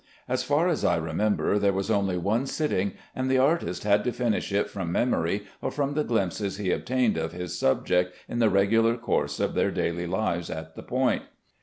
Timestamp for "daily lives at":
9.69-10.73